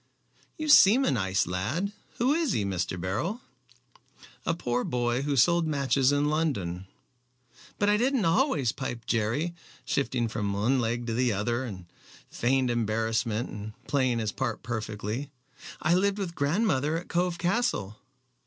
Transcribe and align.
"You 0.57 0.67
seem 0.67 1.05
a 1.05 1.11
nice 1.11 1.45
lad. 1.45 1.91
Who 2.17 2.33
is 2.33 2.53
he, 2.53 2.65
Mr. 2.65 2.99
Beryl?" 2.99 3.41
"A 4.47 4.55
poor 4.55 4.83
boy 4.83 5.21
who 5.21 5.35
sold 5.35 5.67
matches 5.67 6.11
in 6.11 6.25
London." 6.25 6.87
"But 7.77 7.87
I 7.87 7.97
didn't 7.97 8.25
always," 8.25 8.71
piped 8.71 9.07
Jerry, 9.07 9.53
shifting 9.85 10.27
from 10.27 10.53
one 10.53 10.79
leg 10.79 11.05
to 11.05 11.13
the 11.13 11.31
other 11.31 11.63
in 11.65 11.85
feigned 12.31 12.71
embarrassment, 12.71 13.51
and 13.51 13.73
playing 13.85 14.17
his 14.17 14.31
part 14.31 14.63
perfectly. 14.63 15.29
"I 15.83 15.93
lived 15.93 16.17
with 16.17 16.33
grandmother 16.33 16.97
at 16.97 17.07
Cove 17.07 17.37
Castle." 17.37 17.99